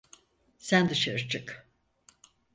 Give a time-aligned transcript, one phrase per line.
[0.57, 1.67] Sen dışarı çık.